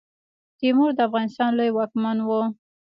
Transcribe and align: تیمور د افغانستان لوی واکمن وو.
تیمور 0.59 0.89
د 0.95 0.99
افغانستان 1.07 1.49
لوی 1.57 1.71
واکمن 1.73 2.17
وو. 2.27 2.41